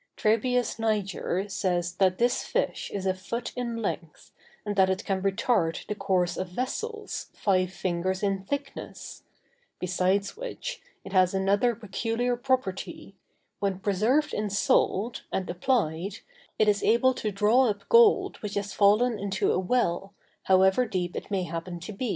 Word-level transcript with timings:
Trebius 0.17 0.79
Niger 0.79 1.47
says 1.47 1.93
that 1.97 2.17
this 2.17 2.41
fish 2.43 2.89
is 2.91 3.05
a 3.05 3.13
foot 3.13 3.53
in 3.55 3.77
length, 3.83 4.31
and 4.65 4.75
that 4.75 4.89
it 4.89 5.05
can 5.05 5.21
retard 5.21 5.85
the 5.85 5.93
course 5.93 6.37
of 6.37 6.47
vessels, 6.49 7.29
five 7.35 7.71
fingers 7.71 8.23
in 8.23 8.43
thickness; 8.43 9.21
besides 9.77 10.35
which, 10.35 10.81
it 11.05 11.13
has 11.13 11.35
another 11.35 11.75
peculiar 11.75 12.35
property—when 12.35 13.77
preserved 13.77 14.33
in 14.33 14.49
salt, 14.49 15.21
and 15.31 15.47
applied, 15.51 16.17
it 16.57 16.67
is 16.67 16.81
able 16.81 17.13
to 17.13 17.29
draw 17.31 17.69
up 17.69 17.87
gold 17.87 18.37
which 18.37 18.55
has 18.55 18.73
fallen 18.73 19.19
into 19.19 19.51
a 19.51 19.59
well, 19.59 20.15
however 20.45 20.83
deep 20.87 21.15
it 21.15 21.29
may 21.29 21.43
happen 21.43 21.79
to 21.79 21.93
be. 21.93 22.09